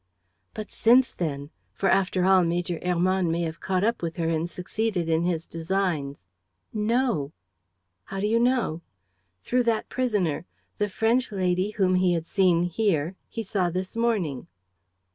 [0.55, 1.51] "But since then?
[1.75, 5.45] For, after all, Major Hermann may have caught up with her and succeeded in his
[5.45, 6.17] designs."
[6.73, 7.33] "No."
[8.05, 8.81] "How do you know?"
[9.43, 10.47] "Through that prisoner.
[10.79, 14.47] The French lady whom he had seen here he saw this morning."